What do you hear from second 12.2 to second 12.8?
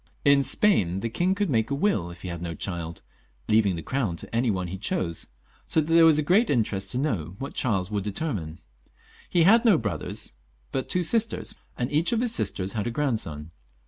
his sisters